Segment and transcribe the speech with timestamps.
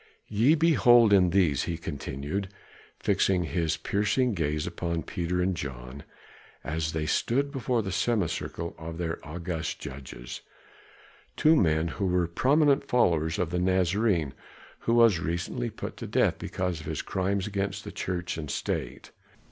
[0.29, 2.49] "Ye behold in these," he continued,
[2.99, 6.01] fixing his piercing gaze upon Peter and John,
[6.63, 10.41] as they stood before the semicircle of their august judges,
[11.37, 14.33] "two men who were prominent followers of the Nazarene,
[14.79, 19.11] who was recently put to death because of his crimes against church and state.